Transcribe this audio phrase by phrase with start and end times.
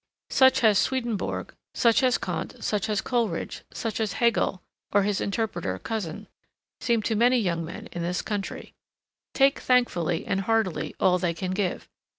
[0.31, 5.77] Such has Swedenborg, such has Kant, such has Coleridge, such has Hegel or his interpreter
[5.77, 6.27] Cousin
[6.79, 8.73] seemed to many young men in this country.
[9.35, 11.87] Take thankfully and heartily all they can give.